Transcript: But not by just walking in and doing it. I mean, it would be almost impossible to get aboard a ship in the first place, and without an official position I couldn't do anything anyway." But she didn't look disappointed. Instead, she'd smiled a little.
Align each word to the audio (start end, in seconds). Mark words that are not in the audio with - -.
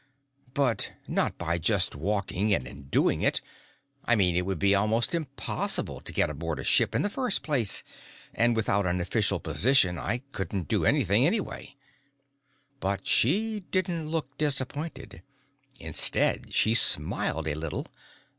But 0.55 0.93
not 1.07 1.37
by 1.37 1.59
just 1.59 1.93
walking 1.95 2.49
in 2.49 2.65
and 2.65 2.89
doing 2.89 3.21
it. 3.21 3.39
I 4.03 4.15
mean, 4.15 4.35
it 4.35 4.47
would 4.47 4.57
be 4.57 4.73
almost 4.73 5.13
impossible 5.13 6.01
to 6.01 6.11
get 6.11 6.27
aboard 6.27 6.57
a 6.57 6.63
ship 6.63 6.95
in 6.95 7.03
the 7.03 7.09
first 7.11 7.43
place, 7.43 7.83
and 8.33 8.55
without 8.55 8.87
an 8.87 8.99
official 8.99 9.39
position 9.39 9.99
I 9.99 10.23
couldn't 10.31 10.67
do 10.67 10.85
anything 10.85 11.27
anyway." 11.27 11.75
But 12.79 13.05
she 13.05 13.59
didn't 13.69 14.09
look 14.09 14.35
disappointed. 14.39 15.21
Instead, 15.79 16.51
she'd 16.51 16.73
smiled 16.79 17.47
a 17.47 17.53
little. 17.53 17.85